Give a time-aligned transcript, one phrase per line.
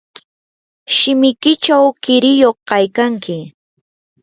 [0.95, 3.37] shimikiychaw qiriyuq kaykanki.